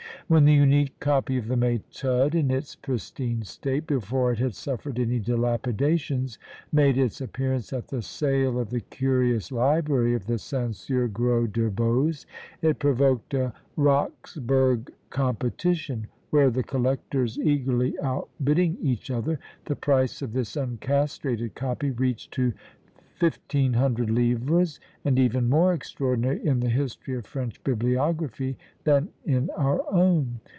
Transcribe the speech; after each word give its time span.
When 0.27 0.45
the 0.45 0.53
unique 0.53 0.97
copy 1.01 1.37
of 1.37 1.49
the 1.49 1.57
Méthode, 1.57 2.35
in 2.35 2.51
its 2.51 2.73
pristine 2.73 3.41
state, 3.43 3.85
before 3.85 4.31
it 4.31 4.39
had 4.39 4.55
suffered 4.55 4.97
any 4.97 5.19
dilapidations, 5.19 6.37
made 6.71 6.97
its 6.97 7.19
appearance 7.19 7.73
at 7.73 7.89
the 7.89 8.01
sale 8.01 8.57
of 8.57 8.69
the 8.69 8.79
curious 8.79 9.51
library 9.51 10.13
of 10.13 10.27
the 10.27 10.37
censeur 10.37 11.09
Gros 11.09 11.49
de 11.49 11.69
Boze, 11.69 12.25
it 12.61 12.79
provoked 12.79 13.33
a 13.33 13.51
Roxburgh 13.75 14.93
competition, 15.09 16.07
where 16.29 16.49
the 16.49 16.63
collectors, 16.63 17.37
eagerly 17.37 17.99
outbidding 18.01 18.77
each 18.81 19.11
other, 19.11 19.37
the 19.65 19.75
price 19.75 20.21
of 20.21 20.31
this 20.31 20.55
uncastrated 20.55 21.55
copy 21.55 21.89
reached 21.91 22.31
to 22.35 22.53
1500 23.19 24.09
livres; 24.09 24.79
and 25.05 25.19
even 25.19 25.47
more 25.47 25.73
extraordinary 25.73 26.43
in 26.43 26.59
the 26.59 26.69
history 26.69 27.13
of 27.15 27.23
French 27.27 27.63
bibliography, 27.63 28.57
than 28.83 29.07
in 29.25 29.47
our 29.55 29.83
own. 29.93 30.39